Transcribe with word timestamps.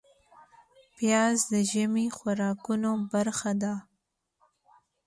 پیاز 0.97 1.37
د 1.51 1.53
ژمي 1.71 2.07
خوراکونو 2.17 2.91
برخه 3.11 3.51
ده 3.61 3.73